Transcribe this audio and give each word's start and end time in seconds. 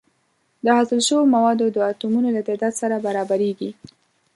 د 0.65 0.67
حاصل 0.77 0.99
شوو 1.07 1.31
موادو 1.35 1.65
د 1.75 1.77
اتومونو 1.91 2.29
له 2.35 2.41
تعداد 2.47 2.73
سره 2.81 2.95
برابریږي. 3.05 3.71